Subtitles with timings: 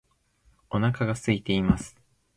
[0.71, 1.95] お腹が空いています